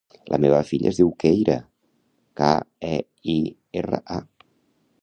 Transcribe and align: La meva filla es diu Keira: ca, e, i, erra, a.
La 0.33 0.37
meva 0.45 0.61
filla 0.69 0.87
es 0.91 0.99
diu 1.01 1.11
Keira: 1.23 1.57
ca, 2.43 2.51
e, 2.95 2.95
i, 3.37 3.39
erra, 3.85 4.03
a. 4.21 4.45